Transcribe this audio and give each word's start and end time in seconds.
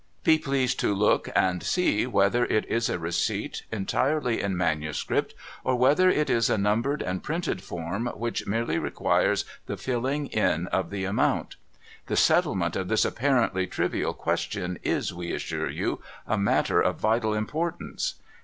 Be 0.23 0.39
pleased 0.39 0.79
to 0.79 0.95
look 0.95 1.29
and 1.35 1.61
see 1.61 2.07
whether 2.07 2.43
it 2.45 2.65
is 2.65 2.89
a 2.89 2.97
receipt 2.97 3.61
entirely 3.71 4.41
in 4.41 4.57
manuscript, 4.57 5.35
or 5.63 5.75
whether 5.75 6.09
it 6.09 6.27
is 6.27 6.49
a 6.49 6.57
numbered 6.57 7.03
and 7.03 7.21
printed 7.21 7.61
form 7.61 8.07
which 8.15 8.47
merely 8.47 8.79
requires 8.79 9.45
the 9.67 9.77
filling 9.77 10.25
in 10.25 10.65
of 10.69 10.89
the 10.89 11.05
amount. 11.05 11.55
The 12.07 12.17
settlement 12.17 12.75
of 12.75 12.87
this 12.87 13.05
apparently 13.05 13.67
trivial 13.67 14.15
question 14.15 14.79
is, 14.81 15.13
we 15.13 15.33
assure 15.33 15.69
you, 15.69 16.01
a 16.25 16.35
matter 16.35 16.81
of 16.81 16.95
vital 16.97 17.35
importance. 17.35 18.15